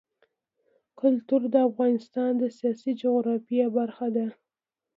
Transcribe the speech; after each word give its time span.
کلتور 0.99 1.41
د 1.53 1.55
افغانستان 1.69 2.31
د 2.37 2.43
سیاسي 2.57 2.91
جغرافیه 3.01 3.67
برخه 3.77 4.07
ده. 4.15 4.27